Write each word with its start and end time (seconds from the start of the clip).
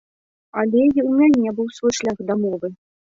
Але 0.61 0.79
і 0.85 1.03
ў 1.03 1.09
мяне 1.19 1.53
быў 1.59 1.67
свой 1.77 1.93
шлях 1.99 2.17
да 2.31 2.39
мовы. 2.47 2.73